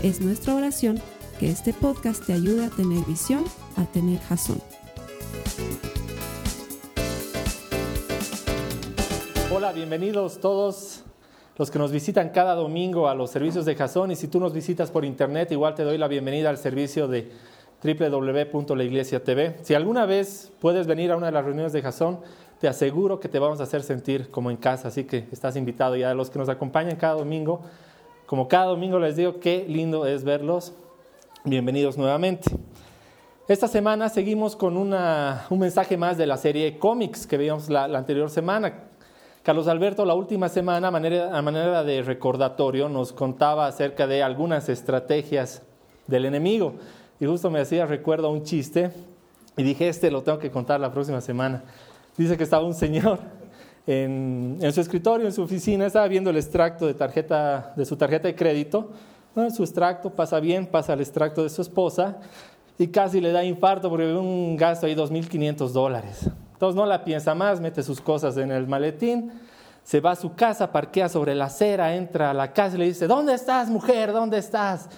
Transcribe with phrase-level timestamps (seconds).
[0.00, 1.00] Es nuestra oración
[1.40, 3.42] que este podcast te ayude a tener visión,
[3.76, 4.62] a tener jazón.
[9.52, 11.02] Hola, bienvenidos todos
[11.56, 14.52] los que nos visitan cada domingo a los servicios de Jazón y si tú nos
[14.52, 17.32] visitas por internet, igual te doy la bienvenida al servicio de
[17.82, 19.64] www.laiglesiatv.
[19.64, 22.20] Si alguna vez puedes venir a una de las reuniones de Jazón,
[22.60, 25.96] te aseguro que te vamos a hacer sentir como en casa, así que estás invitado
[25.96, 27.62] y a los que nos acompañan cada domingo,
[28.28, 30.74] como cada domingo les digo, qué lindo es verlos.
[31.44, 32.50] Bienvenidos nuevamente.
[33.48, 38.28] Esta semana seguimos con un mensaje más de la serie cómics que veíamos la, anterior
[38.28, 38.80] semana.
[39.42, 44.22] Carlos Alberto la última semana, a manera, a manera de recordatorio, nos contaba acerca de
[44.22, 45.62] algunas estrategias
[46.06, 46.74] del enemigo.
[47.20, 48.90] Y justo me hacía recuerdo un chiste
[49.56, 51.64] y dije, este lo tengo que contar la próxima semana.
[52.18, 53.20] Dice que estaba un señor
[53.90, 58.28] en, su escritorio, en su oficina, estaba viendo el extracto de, tarjeta, de su tarjeta
[58.28, 58.90] de crédito.
[59.54, 62.18] Su extracto pasa bien, pasa al extracto de su esposa
[62.78, 66.28] y casi le da infarto porque ve un gasto ahí 2.500 dólares.
[66.52, 69.32] Entonces no la piensa más, mete sus cosas en el maletín,
[69.84, 72.84] se va a su casa, parquea sobre la acera, entra a la casa y le
[72.86, 74.12] dice, ¿dónde estás, mujer?
[74.12, 74.88] ¿Dónde estás?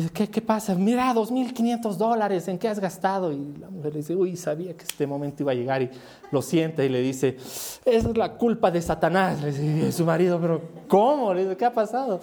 [0.00, 0.74] Dice, ¿qué, ¿qué pasa?
[0.74, 3.30] Mira, 2.500 dólares, ¿en qué has gastado?
[3.32, 5.90] Y la mujer le dice, uy, sabía que este momento iba a llegar y
[6.32, 7.36] lo siente y le dice,
[7.84, 9.40] es la culpa de Satanás.
[9.40, 11.32] Le dice, su marido, pero ¿cómo?
[11.32, 12.20] Le dice, ¿qué ha pasado?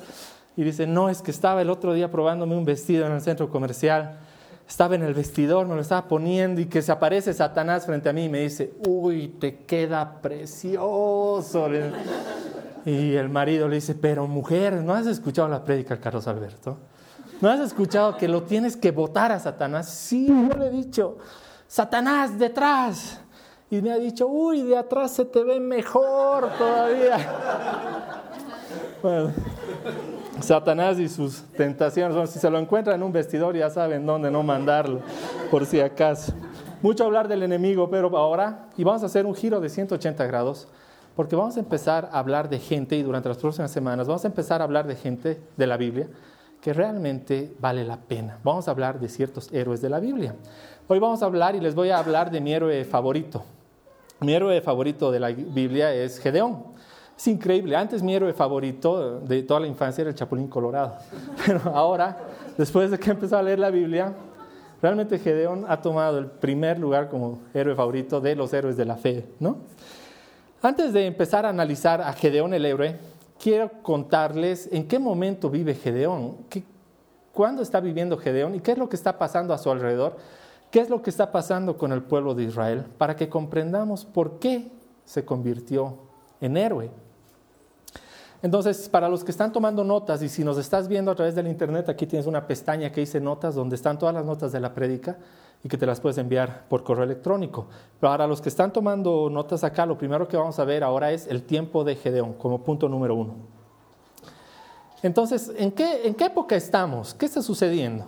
[0.58, 3.50] Y dice, no, es que estaba el otro día probándome un vestido en el centro
[3.50, 4.20] comercial.
[4.68, 8.14] Estaba en el vestidor, me lo estaba poniendo y que se aparece Satanás frente a
[8.14, 11.70] mí y me dice, uy, te queda precioso.
[12.86, 16.78] Y el marido le dice, pero mujer, ¿no has escuchado la prédica de Carlos Alberto?
[17.42, 19.90] ¿No has escuchado que lo tienes que votar a Satanás?
[19.90, 21.18] Sí, yo le he dicho,
[21.68, 23.20] Satanás detrás.
[23.72, 27.18] Y me ha dicho, uy, de atrás se te ve mejor todavía.
[29.02, 29.32] Bueno,
[30.42, 32.30] Satanás y sus tentaciones.
[32.30, 35.00] si se lo encuentran en un vestidor, ya saben dónde no mandarlo,
[35.50, 36.34] por si acaso.
[36.84, 40.68] Mucho hablar del enemigo, pero ahora, y vamos a hacer un giro de 180 grados,
[41.16, 44.28] porque vamos a empezar a hablar de gente, y durante las próximas semanas vamos a
[44.28, 46.08] empezar a hablar de gente de la Biblia
[46.62, 48.38] que realmente vale la pena.
[48.44, 50.36] Vamos a hablar de ciertos héroes de la Biblia.
[50.88, 53.44] Hoy vamos a hablar y les voy a hablar de mi héroe favorito.
[54.20, 56.64] Mi héroe favorito de la Biblia es Gedeón.
[57.18, 57.76] Es increíble.
[57.76, 60.98] Antes mi héroe favorito de toda la infancia era el Chapulín Colorado.
[61.46, 62.18] Pero ahora,
[62.56, 64.14] después de que empezó a leer la Biblia,
[64.82, 68.98] realmente Gedeón ha tomado el primer lugar como héroe favorito de los héroes de la
[68.98, 69.58] fe, ¿no?
[70.62, 73.00] Antes de empezar a analizar a Gedeón el héroe,
[73.42, 76.38] quiero contarles en qué momento vive Gedeón,
[77.34, 80.18] cuándo está viviendo Gedeón y qué es lo que está pasando a su alrededor,
[80.70, 84.38] qué es lo que está pasando con el pueblo de Israel, para que comprendamos por
[84.38, 84.72] qué
[85.06, 85.98] se convirtió
[86.40, 86.92] en héroe.
[88.44, 91.48] Entonces, para los que están tomando notas y si nos estás viendo a través del
[91.48, 94.74] internet, aquí tienes una pestaña que dice notas donde están todas las notas de la
[94.74, 95.18] prédica
[95.64, 97.68] y que te las puedes enviar por correo electrónico.
[98.00, 101.12] Pero para los que están tomando notas acá, lo primero que vamos a ver ahora
[101.12, 103.36] es el tiempo de Gedeón como punto número uno.
[105.04, 107.14] Entonces, ¿en qué, ¿en qué época estamos?
[107.14, 108.06] ¿Qué está sucediendo?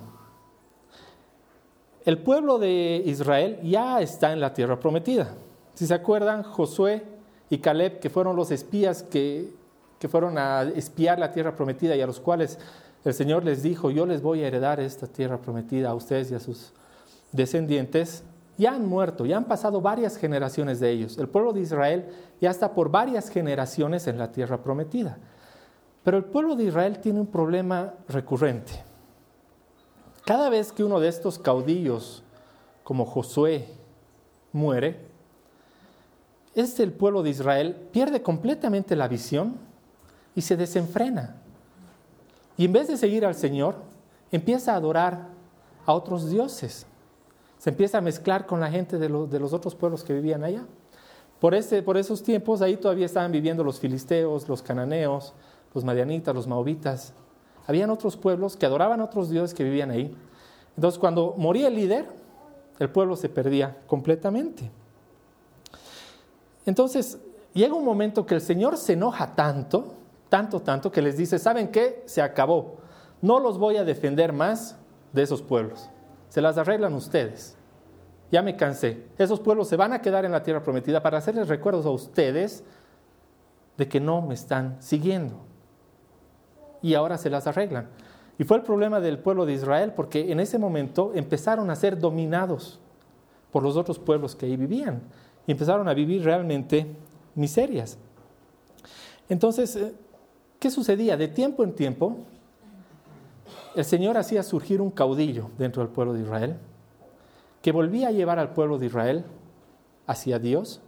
[2.06, 5.34] El pueblo de Israel ya está en la tierra prometida.
[5.74, 7.04] Si se acuerdan, Josué
[7.50, 9.54] y Caleb, que fueron los espías que,
[10.00, 12.60] que fueron a espiar la tierra prometida y a los cuales
[13.06, 16.36] el Señor les dijo, yo les voy a heredar esta tierra prometida a ustedes y
[16.36, 16.74] a sus
[17.34, 18.24] descendientes
[18.58, 21.18] ya han muerto, ya han pasado varias generaciones de ellos.
[21.18, 25.18] El pueblo de Israel ya está por varias generaciones en la tierra prometida.
[26.04, 28.74] Pero el pueblo de Israel tiene un problema recurrente.
[30.26, 32.24] Cada vez que uno de estos caudillos,
[32.84, 33.68] como Josué,
[34.52, 35.00] muere,
[36.54, 39.56] este el pueblo de Israel pierde completamente la visión
[40.36, 41.38] y se desenfrena.
[42.56, 43.76] Y en vez de seguir al Señor,
[44.32, 45.30] empieza a adorar
[45.86, 46.86] a otros dioses
[47.64, 50.66] se empieza a mezclar con la gente de, los otros pueblos que vivían allá.
[51.40, 55.34] Por, ese, por esos tiempos ahí todavía estaban viviendo los filisteos, los cananeos,
[55.74, 57.14] los madianitas, los maobitas.
[57.66, 60.14] Habían otros pueblos que adoraban a otros dioses que vivían ahí.
[60.76, 62.06] Entonces cuando moría el líder,
[62.80, 64.70] el pueblo se perdía completamente.
[66.66, 67.18] Entonces
[67.54, 69.94] llega un momento que el Señor se enoja tanto,
[70.28, 72.04] tanto, tanto, que les dice, ¿saben qué?
[72.08, 72.80] Se acabó.
[73.22, 74.76] No los voy a defender más
[75.14, 75.90] de esos pueblos.
[76.34, 77.56] Se las arreglan ustedes.
[78.32, 79.04] Ya me cansé.
[79.20, 82.64] Esos pueblos se van a quedar en la tierra prometida para hacerles recuerdos a ustedes
[83.78, 85.36] de que no me están siguiendo.
[86.82, 87.88] Y ahora se las arreglan.
[88.40, 92.00] Y fue el problema del pueblo de Israel porque en ese momento empezaron a ser
[92.00, 92.80] dominados
[93.52, 95.04] por los otros pueblos que ahí vivían
[95.46, 96.88] y empezaron a vivir realmente
[97.36, 98.00] miserias.
[99.30, 99.94] Entonces, eh,
[100.58, 101.16] ¿qué sucedía?
[101.16, 102.18] De tiempo en tiempo,
[103.76, 106.58] el Señor hacía surgir un caudillo dentro del pueblo de Israel,
[107.62, 109.26] que volvía a llevar al pueblo de Israel
[110.06, 110.82] hacia Dios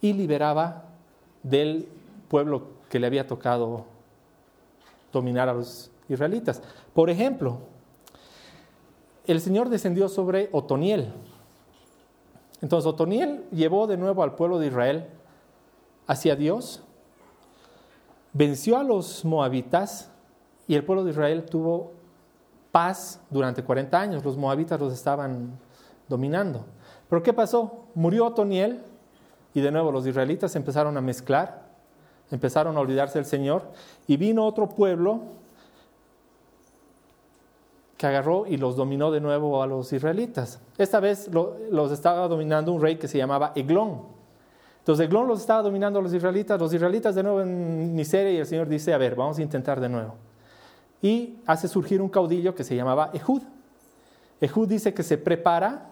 [0.00, 0.84] y liberaba
[1.42, 1.88] del
[2.28, 3.86] pueblo que le había tocado
[5.12, 6.62] dominar a los israelitas.
[6.92, 7.60] Por ejemplo,
[9.26, 11.12] el Señor descendió sobre Otoniel.
[12.60, 15.06] Entonces Otoniel llevó de nuevo al pueblo de Israel
[16.06, 16.82] hacia Dios,
[18.32, 20.10] venció a los moabitas
[20.68, 21.92] y el pueblo de Israel tuvo
[22.76, 24.22] paz durante 40 años.
[24.22, 25.58] Los moabitas los estaban
[26.10, 26.66] dominando.
[27.08, 27.86] Pero ¿qué pasó?
[27.94, 28.82] Murió Otoniel
[29.54, 31.62] y de nuevo los israelitas empezaron a mezclar,
[32.30, 33.62] empezaron a olvidarse del Señor
[34.06, 35.22] y vino otro pueblo
[37.96, 40.60] que agarró y los dominó de nuevo a los israelitas.
[40.76, 44.02] Esta vez los estaba dominando un rey que se llamaba Eglón.
[44.80, 48.36] Entonces Eglón los estaba dominando a los israelitas, los israelitas de nuevo en miseria y
[48.36, 50.25] el Señor dice, a ver, vamos a intentar de nuevo.
[51.02, 53.42] Y hace surgir un caudillo que se llamaba Ehud.
[54.40, 55.90] Ehud dice que se prepara,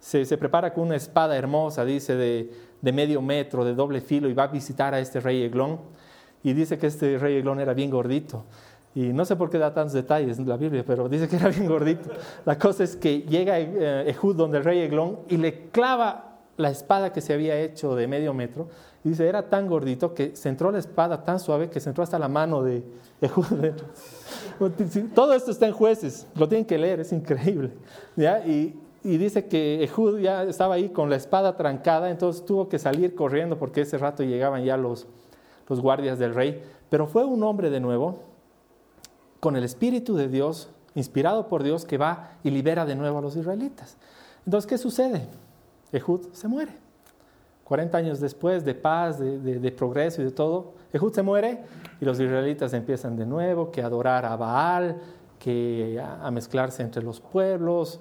[0.00, 4.44] se, prepara con una espada hermosa, dice, de, medio metro, de doble filo, y va
[4.44, 5.80] a visitar a este rey Eglón.
[6.42, 8.44] Y dice que este rey Eglón era bien gordito.
[8.94, 11.48] Y no sé por qué da tantos detalles en la Biblia, pero dice que era
[11.48, 12.10] bien gordito.
[12.44, 16.31] La cosa es que llega eh, Ehud donde el rey Eglón y le clava
[16.62, 18.68] la espada que se había hecho de medio metro.
[19.04, 22.04] Y dice, era tan gordito que se entró la espada tan suave que se entró
[22.04, 22.84] hasta la mano de
[23.20, 23.72] Ehud.
[25.14, 27.72] Todo esto está en jueces, lo tienen que leer, es increíble.
[28.46, 32.78] Y, y dice que Ehud ya estaba ahí con la espada trancada, entonces tuvo que
[32.78, 35.08] salir corriendo porque ese rato llegaban ya los,
[35.68, 36.62] los guardias del rey.
[36.88, 38.20] Pero fue un hombre de nuevo
[39.40, 43.22] con el Espíritu de Dios, inspirado por Dios, que va y libera de nuevo a
[43.22, 43.96] los israelitas.
[44.44, 45.26] Entonces, ¿qué sucede?
[45.92, 46.72] Ehud se muere.
[47.64, 51.62] 40 años después de paz, de, progreso y de todo, Ehud se muere
[52.00, 55.00] y los israelitas empiezan de nuevo que adorar a Baal,
[55.38, 58.00] que a, a mezclarse entre los pueblos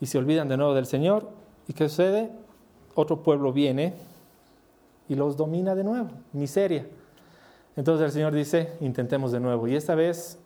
[0.00, 1.28] y se olvidan de nuevo del Señor.
[1.68, 2.30] ¿Y qué sucede?
[2.94, 3.94] Otro pueblo viene
[5.08, 6.86] y los domina de nuevo, miseria.
[7.76, 9.66] Entonces el Señor dice, intentemos de nuevo.
[9.66, 10.38] Y esta vez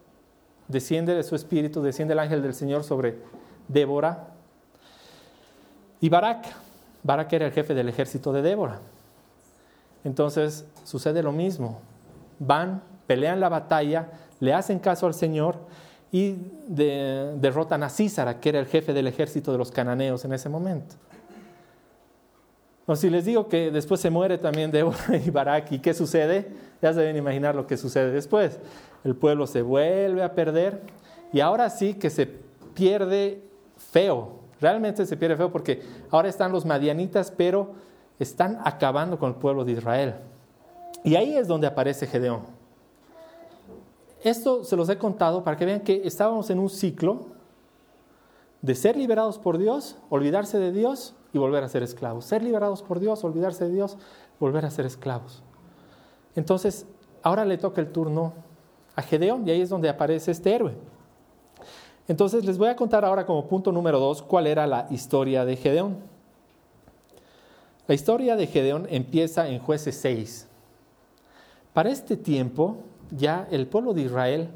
[0.68, 3.18] desciende de su espíritu, desciende el ángel del Señor sobre
[3.68, 4.28] Débora
[6.00, 6.46] y Barak.
[7.04, 8.80] Barak era el jefe del ejército de Débora.
[10.02, 11.80] Entonces sucede lo mismo.
[12.40, 14.08] Van, pelean la batalla,
[14.40, 15.56] le hacen caso al Señor
[16.10, 16.36] y
[16.66, 20.96] derrotan a Císara, que era el jefe del ejército de los cananeos en ese momento.
[22.86, 26.48] O si les digo que después se muere también Débora y Barak, ¿y qué sucede?
[26.82, 28.58] Ya se deben imaginar lo que sucede después
[29.04, 30.80] el pueblo se vuelve a perder
[31.32, 32.26] y ahora sí que se
[32.74, 33.42] pierde
[33.76, 37.72] feo, realmente se pierde feo porque ahora están los madianitas, pero
[38.18, 40.14] están acabando con el pueblo de Israel.
[41.04, 42.40] Y ahí es donde aparece Gedeón.
[44.22, 47.26] Esto se los he contado para que vean que estábamos en un ciclo
[48.62, 52.24] de ser liberados por Dios, olvidarse de Dios y volver a ser esclavos.
[52.24, 53.98] Ser liberados por Dios, olvidarse de Dios,
[54.40, 55.42] volver a ser esclavos.
[56.36, 56.86] Entonces,
[57.22, 58.32] ahora le toca el turno
[58.96, 60.74] a Gedeón y ahí es donde aparece este héroe.
[62.06, 65.56] Entonces les voy a contar ahora como punto número dos cuál era la historia de
[65.56, 65.96] Gedeón.
[67.86, 70.48] La historia de Gedeón empieza en jueces 6.
[71.72, 72.76] Para este tiempo
[73.10, 74.48] ya el pueblo de Israel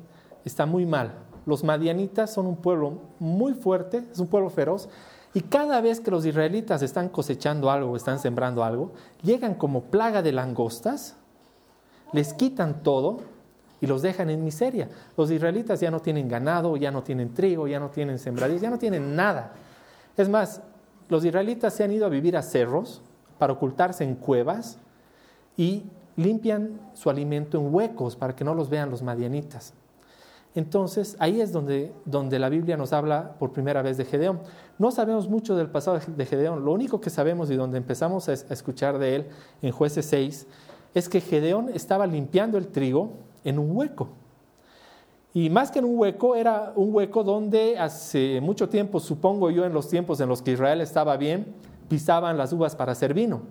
[0.44, 1.12] está muy mal.
[1.46, 4.88] Los madianitas son un pueblo muy fuerte, es un pueblo feroz,
[5.34, 10.22] y cada vez que los israelitas están cosechando algo, están sembrando algo, llegan como plaga
[10.22, 11.16] de langostas,
[12.12, 13.20] les quitan todo
[13.80, 14.88] y los dejan en miseria.
[15.16, 18.70] Los israelitas ya no tienen ganado, ya no tienen trigo, ya no tienen sembradíos, ya
[18.70, 19.52] no tienen nada.
[20.16, 20.62] Es más,
[21.08, 23.02] los israelitas se han ido a vivir a cerros
[23.38, 24.78] para ocultarse en cuevas
[25.56, 25.84] y
[26.16, 29.72] limpian su alimento en huecos para que no los vean los madianitas.
[30.54, 34.40] Entonces, ahí es donde, donde la Biblia nos habla por primera vez de Gedeón.
[34.78, 38.32] No sabemos mucho del pasado de Gedeón, lo único que sabemos y donde empezamos a
[38.32, 39.26] escuchar de él
[39.62, 40.46] en jueces 6
[40.94, 43.12] es que Gedeón estaba limpiando el trigo
[43.48, 44.08] en un hueco.
[45.34, 49.64] Y más que en un hueco, era un hueco donde hace mucho tiempo, supongo yo,
[49.64, 51.54] en los tiempos en los que Israel estaba bien,
[51.88, 53.42] pisaban las uvas para hacer vino.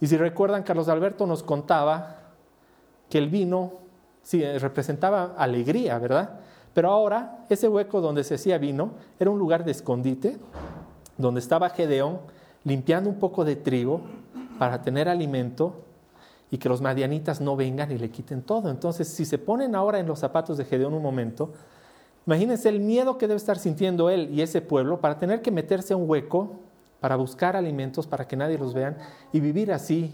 [0.00, 2.16] Y si recuerdan, Carlos Alberto nos contaba
[3.08, 3.72] que el vino
[4.22, 6.40] sí, representaba alegría, ¿verdad?
[6.72, 10.38] Pero ahora ese hueco donde se hacía vino era un lugar de escondite,
[11.18, 12.18] donde estaba Gedeón
[12.64, 14.00] limpiando un poco de trigo
[14.58, 15.74] para tener alimento
[16.50, 18.70] y que los madianitas no vengan y le quiten todo.
[18.70, 21.52] Entonces, si se ponen ahora en los zapatos de Gedeón un momento,
[22.26, 25.94] imagínense el miedo que debe estar sintiendo él y ese pueblo para tener que meterse
[25.94, 26.60] a un hueco
[27.00, 28.96] para buscar alimentos para que nadie los vean
[29.32, 30.12] y vivir así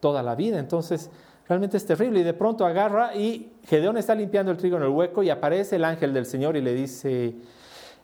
[0.00, 0.58] toda la vida.
[0.58, 1.10] Entonces,
[1.48, 2.20] realmente es terrible.
[2.20, 5.76] Y de pronto agarra y Gedeón está limpiando el trigo en el hueco y aparece
[5.76, 7.34] el ángel del Señor y le dice,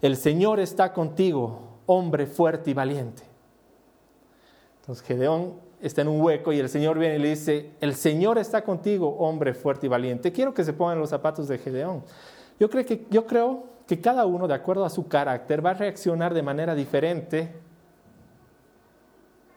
[0.00, 3.22] el Señor está contigo, hombre fuerte y valiente.
[4.80, 8.38] Entonces Gedeón está en un hueco y el Señor viene y le dice, el Señor
[8.38, 10.32] está contigo, hombre fuerte y valiente.
[10.32, 12.02] Quiero que se pongan los zapatos de Gedeón.
[12.58, 15.74] Yo creo que, yo creo que cada uno, de acuerdo a su carácter, va a
[15.74, 17.52] reaccionar de manera diferente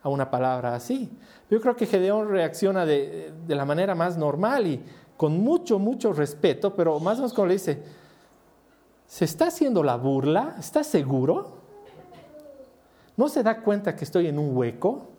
[0.02, 1.10] a una palabra así.
[1.50, 4.84] Yo creo que Gedeón reacciona de, de la manera más normal y
[5.18, 7.84] con mucho, mucho respeto, pero más o menos como le dice,
[9.08, 10.56] ¿se está haciendo la burla?
[10.60, 11.58] ¿Está seguro?
[13.16, 15.13] ¿No se da cuenta que estoy en un hueco?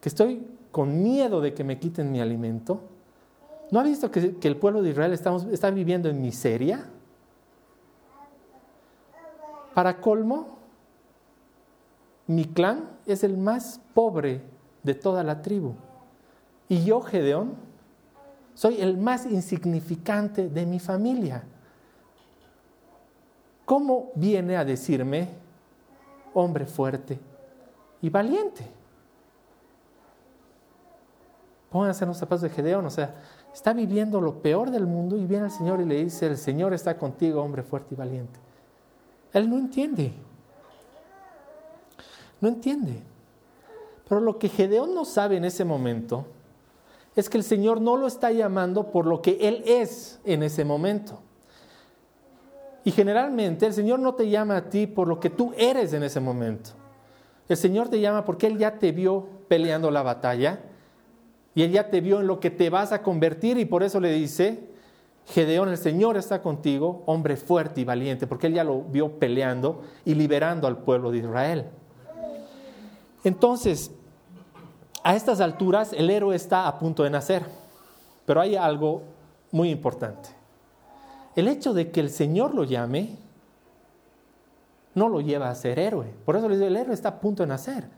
[0.00, 2.80] ¿Que estoy con miedo de que me quiten mi alimento?
[3.70, 6.86] ¿No ha visto que, el pueblo de Israel está viviendo en miseria?
[9.74, 10.58] Para colmo,
[12.26, 14.42] mi clan es el más pobre
[14.82, 15.74] de toda la tribu.
[16.68, 17.54] Y yo, Gedeón,
[18.54, 21.44] soy el más insignificante de mi familia.
[23.64, 25.28] ¿Cómo viene a decirme,
[26.34, 27.18] hombre fuerte
[28.02, 28.79] y valiente?
[31.70, 33.14] Pónganse en los zapatos de Gedeón, o sea,
[33.54, 36.74] está viviendo lo peor del mundo y viene el Señor y le dice, el Señor
[36.74, 38.40] está contigo, hombre fuerte y valiente.
[39.32, 40.12] Él no entiende.
[42.40, 43.00] No entiende.
[44.08, 46.26] Pero lo que Gedeón no sabe en ese momento
[47.14, 50.64] es que el Señor no lo está llamando por lo que Él es en ese
[50.64, 51.20] momento.
[52.82, 56.02] Y generalmente el Señor no te llama a ti por lo que tú eres en
[56.02, 56.70] ese momento.
[57.48, 60.60] El Señor te llama porque Él ya te vio peleando la batalla
[61.54, 64.00] y Él ya te vio en lo que te vas a convertir y por eso
[64.00, 64.68] le dice,
[65.26, 69.82] Gedeón, el Señor está contigo, hombre fuerte y valiente, porque Él ya lo vio peleando
[70.04, 71.66] y liberando al pueblo de Israel.
[73.24, 73.90] Entonces,
[75.02, 77.44] a estas alturas el héroe está a punto de nacer,
[78.26, 79.02] pero hay algo
[79.50, 80.30] muy importante.
[81.36, 83.16] El hecho de que el Señor lo llame
[84.94, 86.12] no lo lleva a ser héroe.
[86.24, 87.88] Por eso le digo, el héroe está a punto de nacer.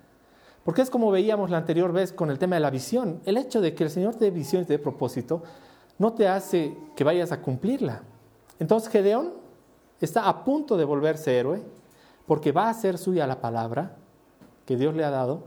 [0.64, 3.20] Porque es como veíamos la anterior vez con el tema de la visión.
[3.24, 5.42] El hecho de que el Señor te dé visión y te dé propósito
[5.98, 8.02] no te hace que vayas a cumplirla.
[8.58, 9.34] Entonces Gedeón
[10.00, 11.62] está a punto de volverse héroe
[12.26, 13.96] porque va a ser suya la palabra
[14.66, 15.44] que Dios le ha dado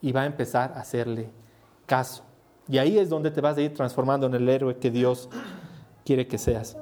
[0.00, 1.30] y va a empezar a hacerle
[1.86, 2.24] caso.
[2.68, 5.28] Y ahí es donde te vas a ir transformando en el héroe que Dios
[6.04, 6.76] quiere que seas.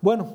[0.00, 0.28] Bueno,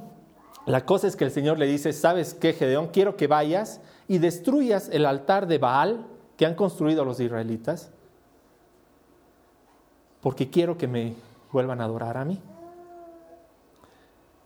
[0.66, 2.88] la cosa es que el Señor le dice, ¿sabes qué, Gedeón?
[2.88, 6.06] Quiero que vayas y destruyas el altar de Baal
[6.38, 7.92] que han construido los israelitas,
[10.22, 11.16] porque quiero que me
[11.52, 12.42] vuelvan a adorar a mí.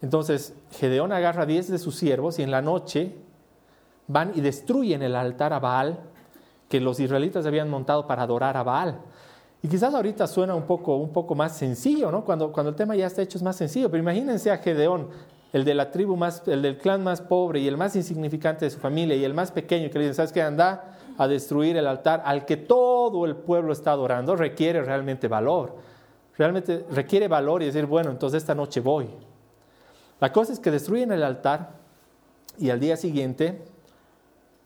[0.02, 3.16] Entonces, Gedeón agarra diez de sus siervos y en la noche
[4.08, 6.00] van y destruyen el altar a Baal
[6.70, 9.00] que los israelitas habían montado para adorar a Baal.
[9.62, 12.24] Y quizás ahorita suena un poco, un poco más sencillo, ¿no?
[12.24, 15.10] Cuando, cuando el tema ya está hecho es más sencillo, pero imagínense a Gedeón,
[15.54, 18.72] el de la tribu más, el del clan más pobre y el más insignificante de
[18.72, 20.42] su familia y el más pequeño, que le dicen, ¿sabes qué?
[20.42, 25.76] Anda a destruir el altar al que todo el pueblo está adorando, requiere realmente valor.
[26.38, 29.10] Realmente requiere valor y decir, bueno, entonces esta noche voy.
[30.20, 31.72] La cosa es que destruyen el altar
[32.60, 33.64] y al día siguiente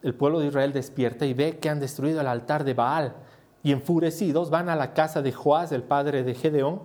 [0.01, 3.15] el pueblo de Israel despierta y ve que han destruido el altar de Baal.
[3.63, 6.81] Y enfurecidos van a la casa de Joás, el padre de Gedeón,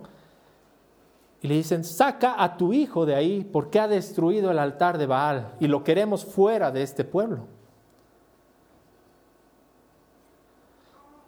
[1.41, 5.05] y le dicen, saca a tu hijo de ahí porque ha destruido el altar de
[5.05, 7.56] Baal y lo queremos fuera de este pueblo.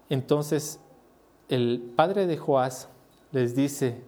[0.10, 0.80] Entonces
[1.48, 2.90] el padre de Joás
[3.32, 4.02] les dice,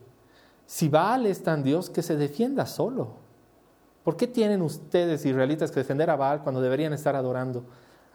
[0.66, 3.16] si Baal es tan Dios, que se defienda solo.
[4.04, 7.64] ¿Por qué tienen ustedes, israelitas, que defender a Baal cuando deberían estar adorando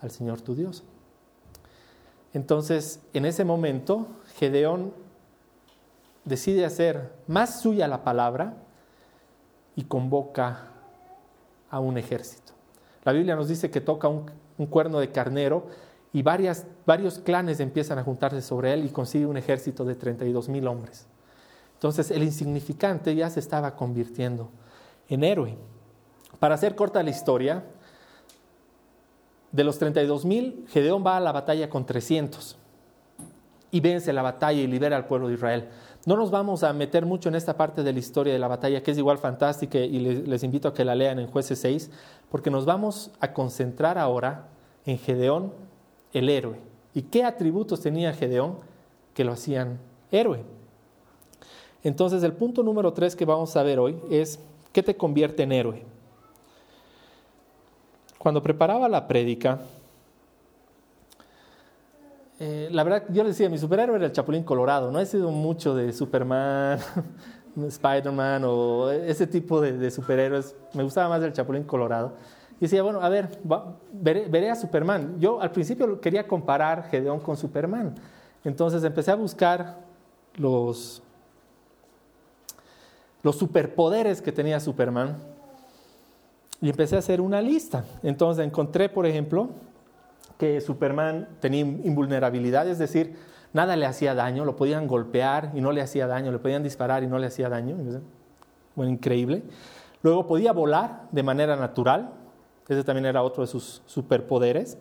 [0.00, 0.82] al Señor tu Dios?
[2.32, 4.92] Entonces, en ese momento, Gedeón
[6.24, 8.54] decide hacer más suya la palabra
[9.76, 10.68] y convoca
[11.70, 12.52] a un ejército.
[13.04, 14.26] La Biblia nos dice que toca un,
[14.66, 15.68] cuerno de carnero
[16.16, 20.66] y varios clanes empiezan a juntarse sobre él y consigue un ejército de 32 mil
[20.66, 21.06] hombres.
[21.74, 24.48] Entonces el insignificante ya se estaba convirtiendo
[25.10, 25.58] en héroe.
[26.38, 27.64] Para hacer corta la historia,
[29.52, 32.56] de los 32 mil, Gedeón va a la batalla con 300.
[33.70, 35.68] y vence la batalla y libera al pueblo de Israel.
[36.06, 38.82] No nos vamos a meter mucho en esta parte de la historia de la batalla,
[38.82, 41.90] que es igual fantástica, y les, les invito a que la lean en jueces 6,
[42.30, 44.48] porque nos vamos a concentrar ahora
[44.86, 45.52] en Gedeón,
[46.18, 46.58] el héroe.
[46.94, 48.58] ¿Y qué atributos tenía Gedeón
[49.14, 49.78] que lo hacían
[50.10, 50.42] héroe?
[51.82, 54.40] Entonces, el punto número 3 que vamos a ver hoy es,
[54.72, 55.82] ¿qué te convierte en héroe?
[58.18, 59.60] Cuando preparaba la prédica,
[62.38, 64.90] eh, la verdad, yo le decía, mi superhéroe era el Chapulín Colorado.
[64.90, 66.78] No he sido mucho de Superman,
[67.56, 70.54] Spider-Man o ese tipo de, superhéroes.
[70.74, 72.14] Me gustaba más el Chapulín Colorado.
[72.58, 73.28] Y decía, bueno, a ver,
[73.92, 75.16] veré, a Superman.
[75.18, 77.94] Yo al principio quería comparar Gedeón con Superman.
[78.44, 79.78] Entonces empecé a buscar
[80.36, 81.02] los,
[83.22, 85.16] los superpoderes que tenía Superman
[86.60, 87.84] y empecé a hacer una lista.
[88.02, 89.50] Entonces encontré, por ejemplo,
[90.38, 93.16] que Superman tenía invulnerabilidad, es decir,
[93.52, 97.02] nada le hacía daño, lo podían golpear y no le hacía daño, le podían disparar
[97.02, 97.76] y no le hacía daño.
[98.74, 99.42] Bueno, increíble.
[100.02, 102.12] Luego podía volar de manera natural,
[102.68, 104.76] ese también era otro de sus superpoderes.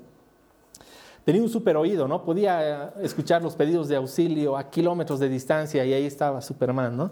[1.24, 2.24] Tenía un super oído, ¿no?
[2.24, 7.12] Podía escuchar los pedidos de auxilio a kilómetros de distancia y ahí estaba Superman, ¿no?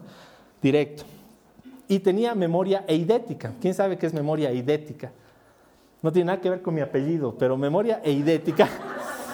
[0.61, 1.03] Directo.
[1.87, 3.53] Y tenía memoria eidética.
[3.59, 5.11] ¿Quién sabe qué es memoria eidética?
[6.01, 8.69] No tiene nada que ver con mi apellido, pero memoria eidética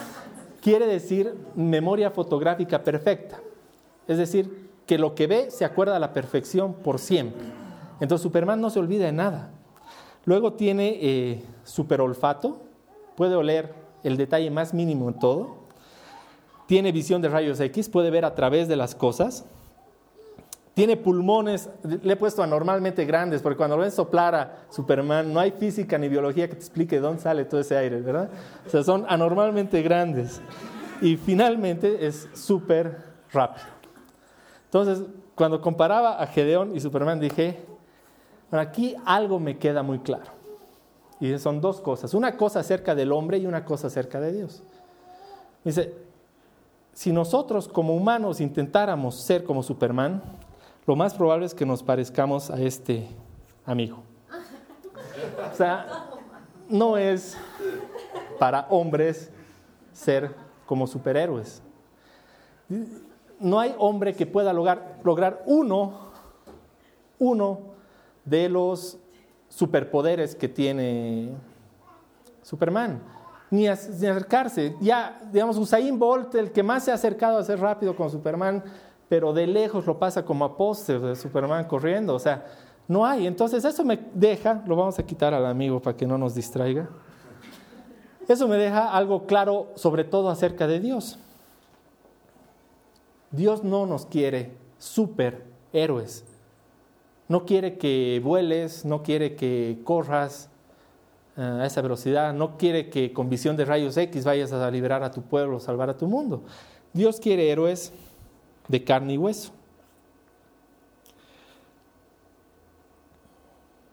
[0.62, 3.38] quiere decir memoria fotográfica perfecta.
[4.08, 7.44] Es decir, que lo que ve se acuerda a la perfección por siempre.
[8.00, 9.50] Entonces Superman no se olvida de nada.
[10.24, 12.60] Luego tiene eh, super olfato,
[13.16, 15.56] puede oler el detalle más mínimo en todo.
[16.66, 19.44] Tiene visión de rayos X, puede ver a través de las cosas
[20.80, 25.38] tiene pulmones, le he puesto anormalmente grandes, porque cuando lo ven soplar a Superman, no
[25.38, 28.30] hay física ni biología que te explique de dónde sale todo ese aire, ¿verdad?
[28.66, 30.40] O sea, son anormalmente grandes.
[31.02, 32.96] Y finalmente es súper
[33.30, 33.66] rápido.
[34.64, 37.58] Entonces, cuando comparaba a Gedeón y Superman, dije,
[38.58, 40.32] aquí algo me queda muy claro.
[41.20, 42.14] Y son dos cosas.
[42.14, 44.62] Una cosa acerca del hombre y una cosa acerca de Dios.
[45.62, 45.94] Dice,
[46.94, 50.22] si nosotros como humanos intentáramos ser como Superman,
[50.86, 53.06] lo más probable es que nos parezcamos a este
[53.66, 54.02] amigo.
[55.52, 56.08] O sea,
[56.68, 57.36] no es
[58.38, 59.30] para hombres
[59.92, 60.34] ser
[60.66, 61.62] como superhéroes.
[63.38, 65.92] No hay hombre que pueda lograr uno,
[67.18, 67.69] uno
[68.30, 68.96] de los
[69.48, 71.34] superpoderes que tiene
[72.42, 73.02] Superman.
[73.50, 74.76] Ni, acercarse.
[74.80, 78.62] Ya, digamos, Usain Bolt, el que más se ha acercado a ser rápido con Superman,
[79.08, 82.46] pero de lejos lo pasa como a de Superman corriendo, o sea,
[82.86, 83.26] no hay.
[83.26, 86.88] Entonces eso me deja, lo vamos a quitar al amigo para que no nos distraiga,
[88.28, 91.18] eso me deja algo claro sobre todo acerca de Dios.
[93.32, 96.24] Dios no nos quiere superhéroes.
[97.30, 100.50] No quiere que vueles, no quiere que corras
[101.36, 105.04] eh, a esa velocidad, no quiere que con visión de rayos X vayas a liberar
[105.04, 106.42] a tu pueblo, salvar a tu mundo.
[106.92, 107.92] Dios quiere héroes
[108.66, 109.52] de carne y hueso.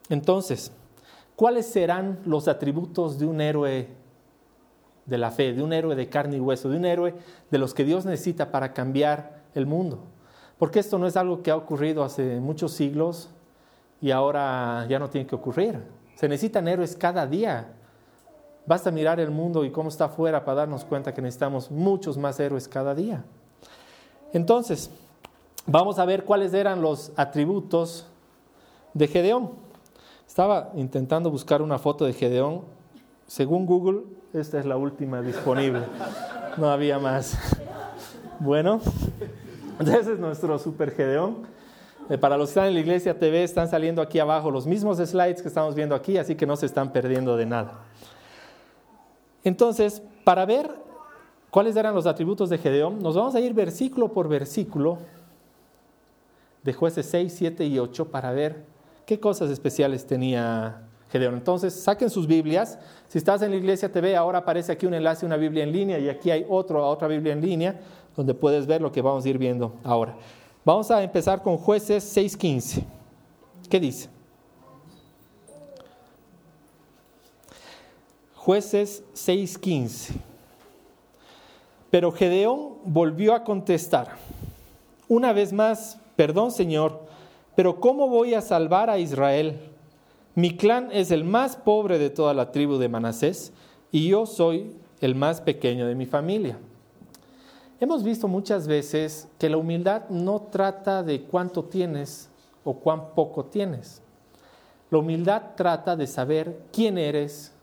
[0.10, 0.72] Entonces,
[1.36, 3.88] ¿cuáles serán los atributos de un héroe
[5.06, 7.14] de la fe, de un héroe de carne y hueso, de un héroe
[7.52, 10.17] de los que Dios necesita para cambiar el mundo?
[10.58, 13.30] Porque esto no es algo que ha ocurrido hace muchos siglos
[14.02, 15.80] y ahora ya no tiene que ocurrir.
[16.16, 17.74] Se necesitan héroes cada día.
[18.66, 22.40] Basta mirar el mundo y cómo está afuera para darnos cuenta que necesitamos muchos más
[22.40, 23.24] héroes cada día.
[24.34, 24.90] Entonces,
[25.66, 28.08] vamos a ver cuáles eran los atributos
[28.94, 29.52] de Gedeón.
[30.28, 32.62] Estaba intentando buscar una foto de Gedeón.
[33.28, 34.02] Según Google,
[34.34, 35.84] esta es la última disponible.
[36.58, 37.38] No había más.
[38.40, 38.82] Bueno,
[40.00, 41.38] ese es nuestro super Gedeón.
[42.10, 44.98] Eh, para los que están en la iglesia TV, están saliendo aquí abajo los mismos
[44.98, 47.80] slides que estamos viendo aquí, así que no se están perdiendo de nada.
[49.44, 50.88] Entonces, para ver
[51.50, 53.02] ¿Cuáles eran los atributos de Gedeón?
[53.02, 54.98] Nos vamos a ir versículo por versículo
[56.62, 58.66] de jueces 6, 7 y 8 para ver
[59.06, 61.36] qué cosas especiales tenía Gedeón.
[61.36, 62.78] Entonces, saquen sus Biblias.
[63.08, 65.98] Si estás en la iglesia TV, ahora aparece aquí un enlace una Biblia en línea
[65.98, 67.80] y aquí hay otro, otra Biblia en línea
[68.18, 70.16] donde puedes ver lo que vamos a ir viendo ahora.
[70.66, 72.84] Vamos a empezar con jueces 6.15.
[73.70, 74.10] ¿Qué dice?
[78.36, 80.14] Jueces 6.15.
[81.90, 84.10] Pero Gedeón volvió a contestar,
[85.08, 87.00] una vez más, perdón Señor,
[87.56, 89.58] pero ¿cómo voy a salvar a Israel?
[90.36, 93.54] Mi clan es el más pobre de toda la tribu de Manasés
[93.92, 96.60] y yo soy el más pequeño de mi familia.
[97.80, 102.30] Hemos visto muchas veces que la humildad no trata de cuánto tienes
[102.64, 104.02] o cuán poco tienes.
[104.90, 107.54] La humildad trata de saber quién eres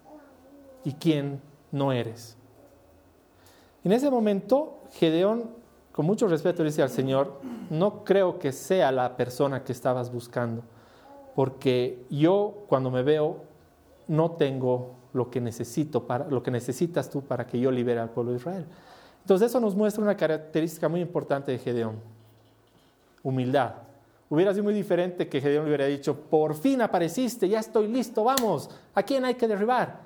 [0.84, 1.40] y quién
[1.72, 2.36] no eres.
[3.82, 5.50] En ese momento, Gedeón,
[5.90, 10.62] con mucho respeto, dice al Señor, no creo que sea la persona que estabas buscando,
[11.34, 13.38] porque yo cuando me veo
[14.06, 18.38] no tengo lo que lo que necesitas tú para que yo libere al pueblo de
[18.38, 18.66] Israel.
[19.24, 21.94] Entonces eso nos muestra una característica muy importante de Gedeón,
[23.22, 23.72] humildad.
[24.28, 28.22] Hubiera sido muy diferente que Gedeón le hubiera dicho, por fin apareciste, ya estoy listo,
[28.22, 30.00] vamos, ¿a quién hay que derribar?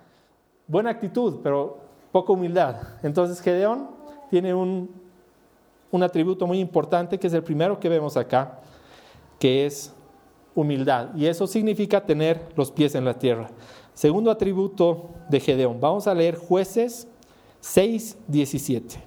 [0.68, 1.78] Buena actitud, pero
[2.12, 2.76] poca humildad.
[3.02, 3.88] Entonces Gedeón
[4.31, 4.88] tiene un,
[5.90, 8.61] un atributo muy importante que es el primero que vemos acá,
[9.40, 9.92] que es
[10.54, 11.09] humildad.
[11.16, 13.50] Y eso significa tener los pies en la tierra.
[13.94, 15.81] Segundo atributo de Gedeón.
[15.81, 17.09] Vamos a leer jueces
[17.68, 18.98] 6, 17.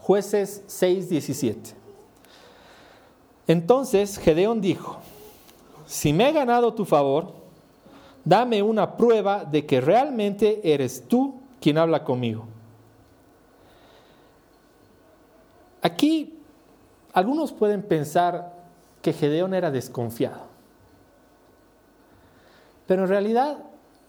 [0.00, 1.74] Jueces 6, 17.
[3.46, 4.96] Entonces Gedeón dijo,
[5.84, 7.34] si me he ganado tu favor,
[8.24, 12.46] dame una prueba de que realmente eres tú quien habla conmigo.
[15.82, 16.38] Aquí
[17.12, 18.54] algunos pueden pensar
[19.02, 20.46] que Gedeón era desconfiado.
[22.86, 23.58] Pero en realidad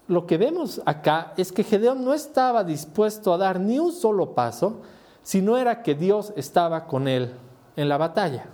[0.08, 4.34] lo que vemos acá es que Gedeón no estaba dispuesto a dar ni un solo
[4.34, 4.80] paso
[5.22, 7.30] si no era que Dios estaba con él
[7.76, 8.46] en la batalla.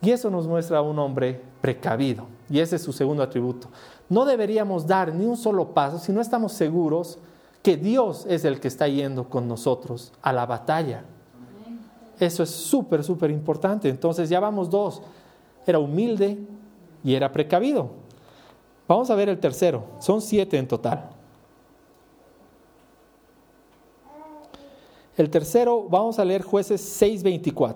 [0.00, 2.26] Y eso nos muestra a un hombre precavido.
[2.48, 3.68] Y ese es su segundo atributo.
[4.08, 7.18] No deberíamos dar ni un solo paso si no estamos seguros
[7.62, 11.04] que Dios es el que está yendo con nosotros a la batalla.
[12.18, 13.88] Eso es súper, súper importante.
[13.88, 15.02] Entonces ya vamos dos.
[15.66, 16.38] Era humilde
[17.04, 18.01] y era precavido.
[18.92, 19.84] Vamos a ver el tercero.
[20.00, 21.08] Son siete en total.
[25.16, 27.74] El tercero, vamos a leer jueces 6.24.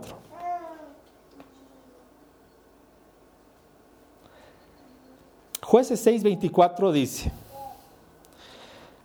[5.62, 7.33] Jueces 6.24 dice,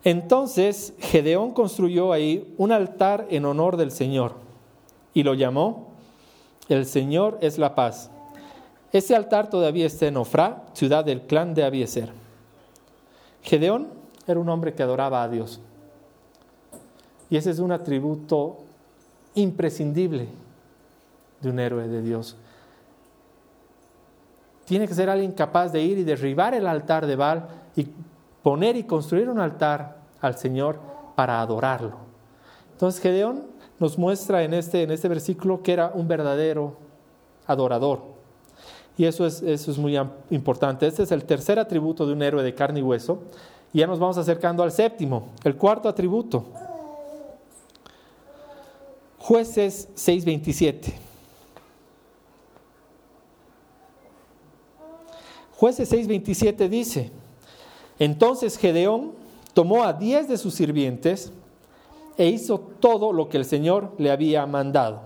[0.03, 4.35] entonces Gedeón construyó ahí un altar en honor del Señor
[5.13, 5.93] y lo llamó,
[6.67, 8.11] el Señor es la paz.
[8.91, 12.11] Ese altar todavía está en Ofra, ciudad del clan de Abieser.
[13.41, 13.87] Gedeón
[14.27, 15.61] era un hombre que adoraba a Dios.
[17.29, 18.57] Y ese es un atributo
[19.35, 20.27] imprescindible
[21.39, 22.35] de un héroe de Dios.
[24.65, 27.87] Tiene que ser alguien capaz de ir y derribar el altar de Baal y
[28.43, 30.79] poner y construir un altar al Señor
[31.15, 31.97] para adorarlo.
[32.73, 33.43] Entonces Gedeón
[33.79, 36.75] nos muestra en este, en este versículo que era un verdadero
[37.47, 38.20] adorador.
[39.01, 40.85] Y eso es, eso es muy importante.
[40.85, 43.23] Este es el tercer atributo de un héroe de carne y hueso.
[43.73, 46.45] Y ya nos vamos acercando al séptimo, el cuarto atributo.
[49.17, 50.93] Jueces 6:27.
[55.55, 57.11] Jueces 6:27 dice,
[57.97, 59.13] entonces Gedeón
[59.55, 61.31] tomó a diez de sus sirvientes
[62.19, 65.01] e hizo todo lo que el Señor le había mandado.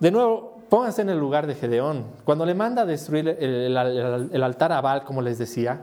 [0.00, 2.04] De nuevo, pónganse en el lugar de Gedeón.
[2.24, 3.76] Cuando le manda a destruir el,
[4.42, 5.82] altar a Baal, como les decía,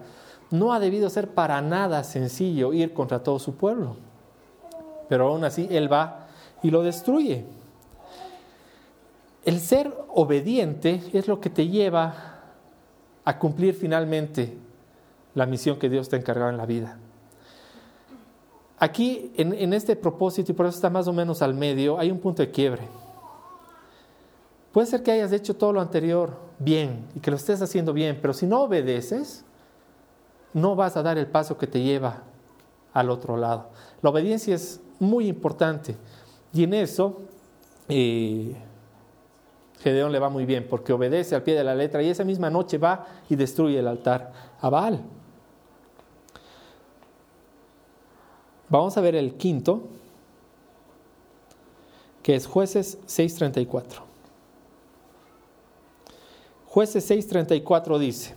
[0.49, 3.95] no ha debido ser para nada sencillo ir contra todo su pueblo.
[5.07, 6.27] Pero aún así, él va
[6.61, 7.45] y lo destruye.
[9.45, 12.41] El ser obediente es lo que te lleva
[13.23, 14.57] a cumplir finalmente
[15.35, 16.97] la misión que Dios te ha encargado en la vida.
[18.77, 22.19] Aquí, en, este propósito, y por eso está más o menos al medio, hay un
[22.19, 22.89] punto de quiebre.
[24.71, 28.19] Puede ser que hayas hecho todo lo anterior bien y que lo estés haciendo bien,
[28.21, 29.43] pero si no obedeces,
[30.53, 32.23] no vas a dar el paso que te lleva
[32.93, 33.69] al otro lado.
[34.01, 35.97] La obediencia es muy importante
[36.53, 37.21] y en eso
[37.89, 38.55] eh,
[39.79, 42.49] Gedeón le va muy bien porque obedece al pie de la letra y esa misma
[42.49, 44.31] noche va y destruye el altar
[44.61, 45.01] a Baal.
[48.69, 49.81] Vamos a ver el quinto,
[52.23, 54.10] que es jueces 6.34.
[56.71, 58.33] Jueces 6.34 dice,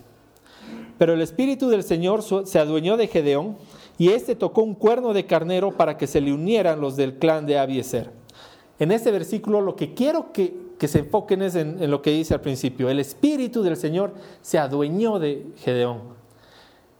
[0.97, 3.55] pero el Espíritu del Señor se adueñó de Gedeón
[3.97, 7.45] y éste tocó un cuerno de carnero para que se le unieran los del clan
[7.45, 8.11] de Abieser.
[8.77, 10.53] En este versículo lo que quiero que,
[10.85, 12.89] se enfoquen es en, en lo que dice al principio.
[12.89, 16.01] El Espíritu del Señor se adueñó de Gedeón.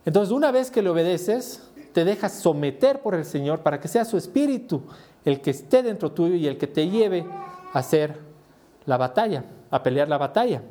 [0.05, 4.05] Entonces una vez que le obedeces, te dejas someter por el Señor para que sea
[4.05, 4.83] su espíritu
[5.25, 7.25] el que esté dentro tuyo y el que te lleve
[7.73, 8.19] a hacer
[8.85, 10.61] la batalla, a pelear la batalla.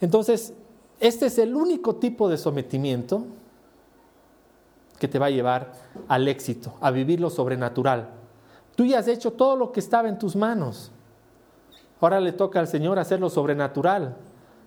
[0.00, 0.54] Entonces,
[1.00, 3.24] este es el único tipo de sometimiento
[4.98, 5.72] que te va a llevar
[6.08, 8.08] al éxito, a vivir lo sobrenatural.
[8.74, 10.90] Tú ya has hecho todo lo que estaba en tus manos.
[12.00, 14.16] Ahora le toca al Señor hacer lo sobrenatural.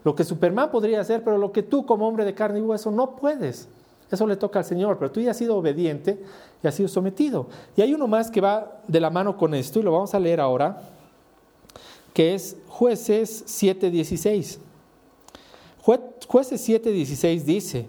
[0.04, 2.92] Lo que Superman podría hacer, pero lo que tú como hombre de carne y hueso
[2.92, 3.70] no puedes.
[4.10, 6.22] Eso le toca al Señor, pero tú ya has sido obediente
[6.62, 7.48] y has sido sometido.
[7.78, 10.20] Y hay uno más que va de la mano con esto y lo vamos a
[10.20, 10.82] leer ahora,
[12.14, 14.60] que es jueces 7.16.
[16.32, 17.88] Jueces 7.16 dice,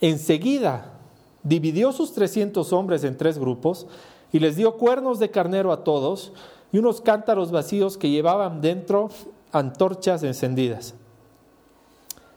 [0.00, 0.94] enseguida
[1.42, 3.86] dividió sus 300 hombres en tres grupos
[4.32, 6.32] y les dio cuernos de carnero a todos
[6.72, 9.10] y unos cántaros vacíos que llevaban dentro
[9.52, 10.94] antorchas encendidas.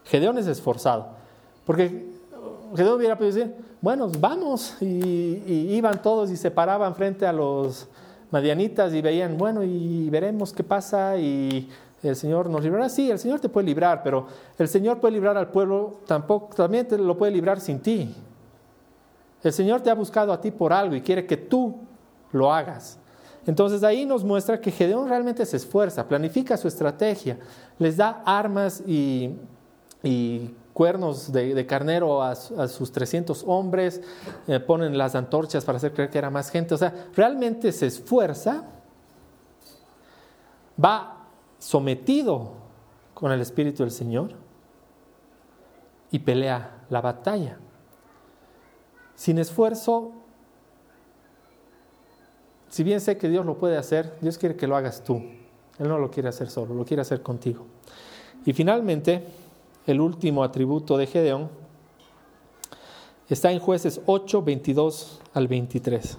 [0.04, 1.06] Gedeón es esforzado,
[1.64, 2.12] porque
[2.76, 4.86] Gedeón hubiera podido decir, bueno, vamos, y,
[5.74, 7.88] iban todos y se paraban frente a los
[8.30, 11.70] madianitas y veían, bueno, y veremos qué pasa y
[12.02, 12.88] el Señor nos librará.
[12.88, 14.26] Sí, el Señor te puede librar, pero
[14.58, 18.14] el Señor puede librar al pueblo, tampoco, también te lo puede librar sin ti.
[19.42, 21.76] El Señor te ha buscado a ti por algo y quiere que tú
[22.32, 22.98] lo hagas.
[23.46, 27.38] Entonces ahí nos muestra que Gedeón realmente se esfuerza, planifica su estrategia,
[27.78, 29.34] les da armas y,
[30.72, 34.00] cuernos de, carnero a, sus 300 hombres,
[34.46, 36.74] eh, ponen las antorchas para hacer creer que era más gente.
[36.74, 38.64] O sea, realmente se esfuerza,
[40.82, 41.21] va
[41.62, 42.54] sometido
[43.14, 44.30] con el Espíritu del Señor
[46.10, 47.58] y pelea la batalla.
[49.14, 50.12] Sin esfuerzo
[52.72, 55.16] si bien sé que Dios lo puede hacer, Dios quiere que lo hagas tú.
[55.78, 57.66] Él no lo quiere hacer solo, lo quiere hacer contigo.
[58.46, 59.22] Y finalmente,
[59.86, 61.50] el último atributo de Gedeón
[63.28, 66.16] está en jueces 8, 22 al 23.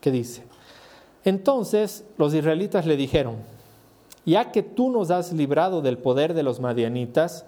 [0.00, 0.44] ¿Qué dice?
[1.24, 3.36] Entonces los israelitas le dijeron,
[4.26, 7.46] ya que tú nos has librado del poder de los madianitas,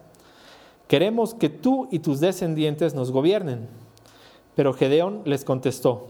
[0.88, 3.68] queremos que tú y tus descendientes nos gobiernen.
[4.54, 6.06] Pero Gedeón les contestó,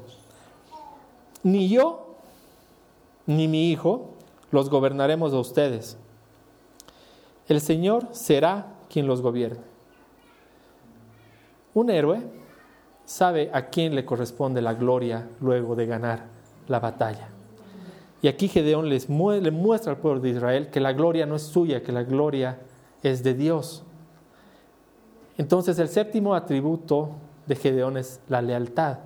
[1.42, 2.14] ni yo
[3.26, 4.11] ni mi hijo
[4.52, 5.96] los gobernaremos a ustedes.
[7.48, 9.61] El Señor será quien los gobierne.
[11.74, 12.22] Un héroe
[13.05, 16.24] sabe a quién le corresponde la gloria luego de ganar
[16.68, 17.29] la batalla.
[18.22, 21.42] Y aquí Gedeón les le muestra al pueblo de Israel que la gloria no es
[21.42, 22.59] suya, que la gloria
[23.02, 23.85] es de Dios.
[25.38, 27.11] Entonces el séptimo atributo
[27.46, 28.98] de Gedeón es la lealtad.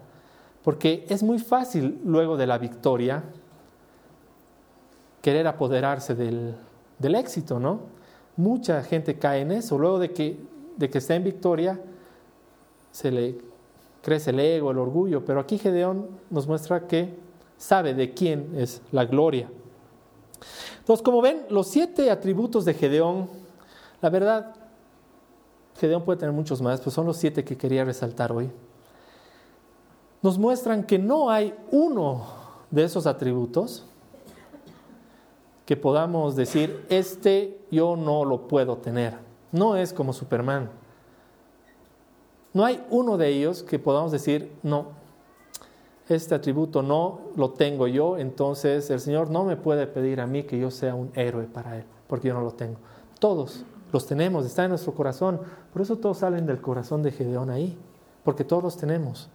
[0.62, 3.25] Porque es muy fácil luego de la victoria
[5.23, 6.55] querer apoderarse del,
[7.14, 7.81] éxito, ¿no?
[8.37, 9.79] Mucha gente cae en eso.
[9.79, 10.38] Luego de que,
[10.77, 11.81] de que en victoria,
[12.92, 13.38] se le
[14.03, 15.25] crece el ego, el orgullo.
[15.25, 17.14] Pero aquí Gedeón nos muestra que
[17.61, 19.49] sabe de quién es la gloria.
[20.79, 23.29] Entonces, como ven, los siete atributos de Gedeón,
[24.01, 24.57] la verdad,
[25.79, 28.51] Gedeón puede tener muchos más, pero son los siete que quería resaltar hoy
[30.23, 32.25] nos muestran que no hay uno
[32.70, 33.85] de esos atributos
[35.64, 39.14] que podamos decir, este yo no lo puedo tener.
[39.53, 40.68] No es como Superman.
[42.53, 44.88] No hay uno de ellos que podamos decir, no,
[46.14, 50.44] este atributo no lo tengo yo, entonces el Señor no me puede pedir a mí
[50.44, 52.77] que yo sea un héroe para Él, porque yo no lo tengo.
[53.18, 55.40] Todos los tenemos, está en nuestro corazón.
[55.73, 57.77] Por eso todos salen del corazón de Gedeón ahí,
[58.25, 59.29] porque todos los tenemos.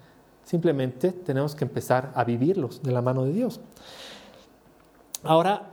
[0.43, 3.59] Simplemente tenemos que empezar a vivirlos de la mano de Dios.
[5.23, 5.71] Ahora,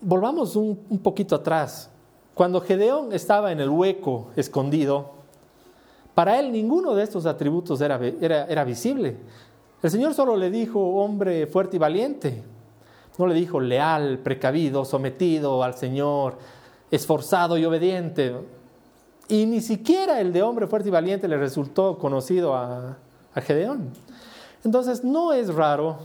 [0.00, 1.90] volvamos un, poquito atrás.
[2.34, 5.12] Cuando Gedeón estaba en el hueco escondido,
[6.14, 9.18] para él ninguno de estos atributos era, era, era visible.
[9.84, 12.42] El Señor solo le dijo hombre fuerte y valiente.
[13.18, 16.38] No le dijo leal, precavido, sometido al Señor,
[16.90, 18.34] esforzado y obediente.
[19.28, 22.96] Y ni siquiera el de hombre fuerte y valiente le resultó conocido a,
[23.34, 23.90] a Gedeón.
[24.64, 25.98] Entonces no es raro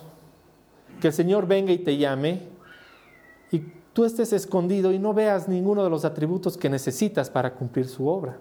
[0.99, 2.41] que el Señor venga y te llame
[3.49, 3.59] y
[3.93, 8.09] tú estés escondido y no veas ninguno de los atributos que necesitas para cumplir su
[8.09, 8.39] obra.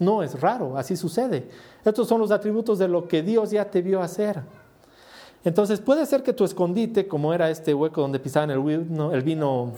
[0.00, 1.48] No es raro, así sucede.
[1.84, 4.42] Estos son los atributos de lo que Dios ya te vio hacer.
[5.44, 9.22] Entonces puede ser que tu escondite, como era este hueco donde pisaban el vino, el
[9.22, 9.72] vino,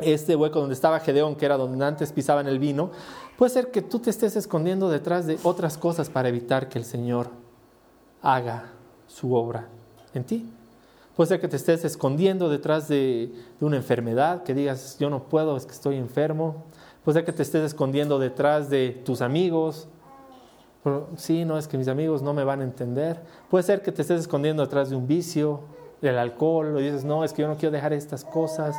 [0.00, 2.90] este hueco donde estaba Gedeón, que era donde antes pisaban el vino,
[3.38, 6.84] puede ser que tú te estés escondiendo detrás de otras cosas para evitar que el
[6.84, 7.28] Señor
[8.20, 8.72] haga
[9.06, 9.68] su obra
[10.14, 10.52] en ti.
[11.16, 15.56] Puede ser que te estés escondiendo detrás de, una enfermedad, que digas, yo no puedo,
[15.56, 16.64] es que estoy enfermo.
[17.04, 19.88] Puede ser que te estés escondiendo detrás de tus amigos.
[21.16, 23.20] Sí, no, es que mis amigos no me van a entender.
[23.50, 25.60] Puede ser que te estés escondiendo detrás de un vicio,
[26.00, 28.76] del alcohol, o dices, no, es que yo no quiero dejar estas cosas.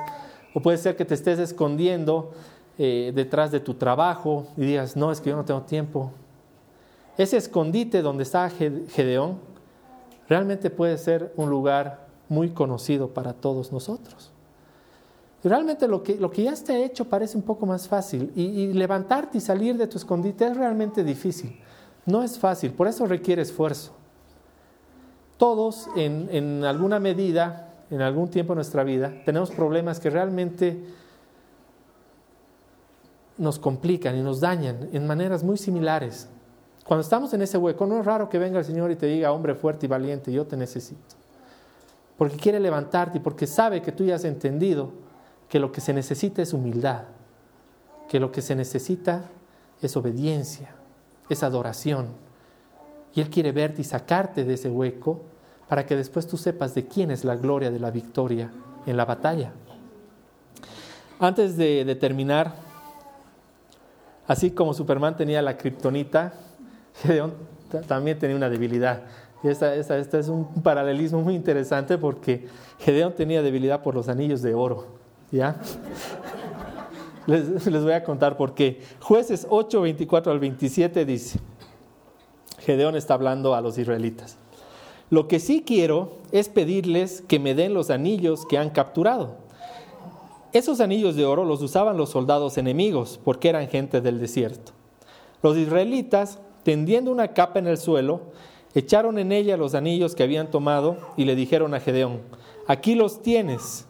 [0.54, 2.32] O puede ser que te estés escondiendo
[2.78, 6.12] eh, detrás de tu trabajo y digas, no, es que yo no tengo tiempo.
[7.18, 9.38] ese escondite donde está Gedeón
[10.28, 14.32] realmente puede ser un lugar muy conocido para todos nosotros.
[15.44, 18.74] Y realmente lo que, lo que ya está hecho parece un poco más fácil y,
[18.74, 21.60] levantarte y salir de tu escondite es realmente difícil.
[22.06, 23.94] No es fácil, por eso requiere esfuerzo.
[25.38, 30.84] Todos en, alguna medida, en algún tiempo de nuestra vida, tenemos problemas que realmente
[33.38, 36.28] nos complican y nos dañan en maneras muy similares.
[36.86, 39.32] Cuando estamos en ese hueco, no es raro que venga el Señor y te diga,
[39.32, 41.16] hombre fuerte y valiente, yo te necesito.
[42.18, 44.92] Porque quiere levantarte y porque sabe que tú ya has entendido
[45.50, 47.04] que lo que se necesita es humildad,
[48.10, 49.24] que lo que se necesita
[49.82, 50.76] es obediencia,
[51.34, 52.08] es adoración.
[53.14, 55.22] Y Él quiere verte y sacarte de ese hueco
[55.68, 58.52] para que después tú sepas de quién es la gloria de la victoria
[58.86, 59.52] en la batalla.
[61.20, 62.54] Antes de, terminar,
[64.28, 66.34] así como Superman tenía la kriptonita,
[67.02, 67.34] Gedeón
[67.88, 69.04] también tenía una debilidad.
[69.44, 72.48] Y esta, es un paralelismo muy interesante porque
[72.80, 74.88] Gedeón tenía debilidad por los anillos de oro.
[75.32, 75.56] ¿Ya?
[77.28, 78.82] Les, voy a contar por qué.
[79.02, 81.40] Jueces 8, 24 al 27 dice,
[82.60, 84.38] Gedeón está hablando a los israelitas.
[85.10, 89.38] Lo que sí quiero es pedirles que me den los anillos que han capturado.
[90.54, 94.72] Esos anillos de oro los usaban los soldados enemigos porque eran gente del desierto.
[95.42, 98.22] Los israelitas tendiendo una capa en el suelo,
[98.74, 102.22] echaron en ella los anillos que habían tomado y le dijeron a Gedeón,
[102.68, 103.86] aquí los tienes.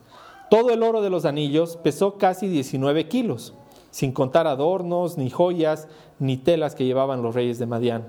[0.53, 3.55] Todo el oro de los anillos pesó casi 19 kilos,
[3.89, 5.87] sin contar adornos, ni joyas,
[6.19, 8.03] ni telas que llevaban los reyes de Madián.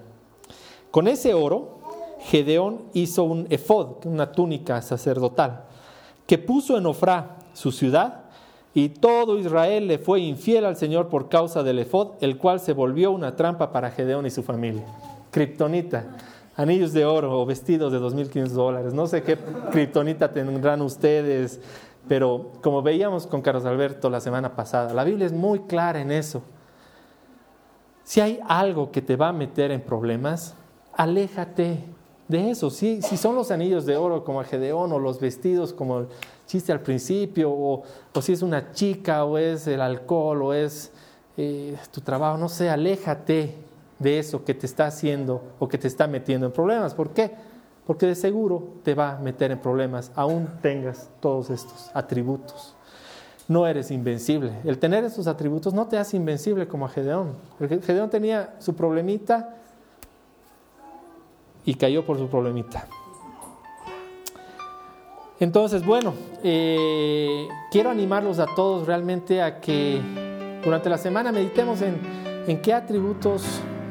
[0.90, 1.78] Con ese oro,
[2.20, 5.64] Gedeón hizo un efod, una túnica sacerdotal,
[6.26, 8.24] que puso en Ofrá, su ciudad,
[8.74, 12.74] y todo Israel le fue infiel al Señor por causa del efod, el cual se
[12.74, 14.84] volvió una trampa para Gedeón y su familia.
[15.30, 16.14] Kryptonita,
[16.56, 18.92] anillos de oro o vestidos de 2.500 dólares.
[18.92, 19.38] No sé qué
[19.70, 21.60] kriptonita tendrán ustedes,
[22.08, 26.10] pero como veíamos con Carlos Alberto la semana pasada, la Biblia es muy clara en
[26.10, 26.42] eso.
[28.02, 30.54] Si hay algo que te va a meter en problemas,
[30.92, 31.84] aléjate
[32.28, 32.70] de eso.
[32.70, 36.06] Si, si son los anillos de oro como Gedeón o los vestidos como
[36.46, 37.82] chiste al principio, o,
[38.20, 40.92] si es una chica, o es el alcohol, o es
[41.36, 43.54] eh, tu trabajo, no sé, aléjate
[43.98, 46.94] de eso que te está haciendo o que te está metiendo en problemas.
[46.94, 47.32] ¿Por qué?
[47.86, 52.74] Porque de seguro te va a meter en problemas, aún tengas todos estos atributos.
[53.46, 54.52] No eres invencible.
[54.64, 57.32] El tener esos atributos no te hace invencible como a Gedeón.
[57.58, 59.56] Gedeón tenía su problemita
[61.66, 62.86] y cayó por su problemita.
[65.40, 70.00] Entonces, bueno, eh, quiero animarlos a todos realmente a que
[70.64, 72.00] durante la semana meditemos en,
[72.46, 73.42] en qué atributos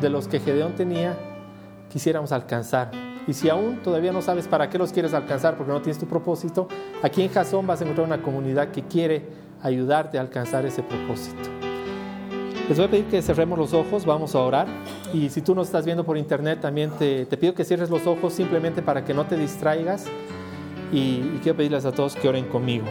[0.01, 1.15] de los que Gedeón tenía
[1.91, 3.02] quisiéramos alcanzar.
[3.27, 6.05] Y si aún todavía no sabes para qué los quieres alcanzar porque no tienes tu
[6.05, 6.67] propósito,
[7.01, 9.25] aquí en Jason vas a encontrar una comunidad que quiere
[9.61, 11.49] ayudarte a alcanzar ese propósito.
[12.67, 14.67] Les voy a pedir que cerremos los ojos, vamos a orar.
[15.13, 18.07] Y si tú nos estás viendo por internet, también te, te pido que cierres los
[18.07, 20.07] ojos simplemente para que no te distraigas
[20.93, 22.85] y, quiero pedirles a todos que oren conmigo.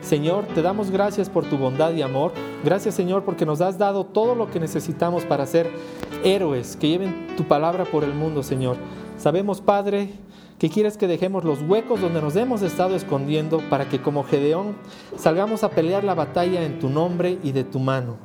[0.00, 2.32] Señor, te damos gracias por tu bondad y amor.
[2.64, 5.70] Gracias Señor porque nos has dado todo lo que necesitamos para ser
[6.24, 8.76] héroes que lleven tu palabra por el mundo, Señor.
[9.18, 10.10] Sabemos, Padre,
[10.60, 14.76] que quieres que dejemos los huecos donde nos hemos estado escondiendo para que como Gedeón
[15.16, 18.16] salgamos a pelear la batalla en tu nombre y de tu mano.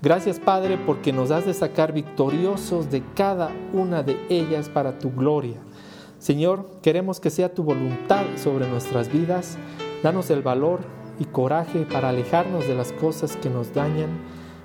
[0.00, 5.10] Gracias Padre porque nos has de sacar victoriosos de cada una de ellas para tu
[5.10, 5.56] gloria.
[6.20, 9.58] Señor, queremos que sea tu voluntad sobre nuestras vidas.
[10.04, 10.80] Danos el valor
[11.18, 14.10] y coraje para alejarnos de las cosas que nos dañan.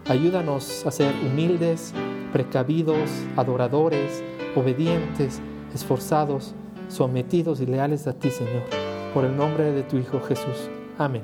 [0.07, 1.93] Ayúdanos a ser humildes,
[2.31, 4.23] precavidos, adoradores,
[4.55, 5.41] obedientes,
[5.73, 6.53] esforzados,
[6.89, 8.63] sometidos y leales a ti, Señor.
[9.13, 10.69] Por el nombre de tu Hijo Jesús.
[10.97, 11.23] Amén.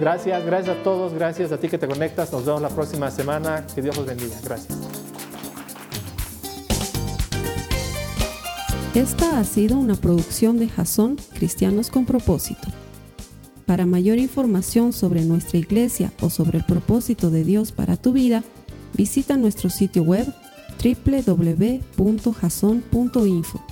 [0.00, 2.32] Gracias, gracias a todos, gracias a ti que te conectas.
[2.32, 3.66] Nos vemos la próxima semana.
[3.74, 4.36] Que Dios los bendiga.
[4.44, 4.78] Gracias.
[8.94, 12.68] Esta ha sido una producción de Jason Cristianos con Propósito.
[13.64, 18.44] Para mayor información sobre nuestra iglesia o sobre el propósito de Dios para tu vida,
[18.92, 20.26] visita nuestro sitio web
[20.82, 23.71] www.jason.info.